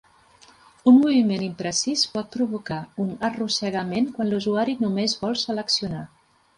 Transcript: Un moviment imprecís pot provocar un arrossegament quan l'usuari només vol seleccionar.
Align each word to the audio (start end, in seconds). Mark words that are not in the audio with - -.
Un 0.91 0.95
moviment 1.01 1.43
imprecís 1.49 2.07
pot 2.15 2.33
provocar 2.37 2.79
un 3.05 3.13
arrossegament 3.31 4.11
quan 4.19 4.35
l'usuari 4.35 4.79
només 4.85 5.19
vol 5.25 5.43
seleccionar. 5.49 6.07